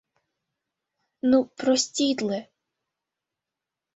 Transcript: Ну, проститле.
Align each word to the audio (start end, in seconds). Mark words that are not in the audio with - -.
Ну, 1.29 1.37
проститле. 1.59 2.39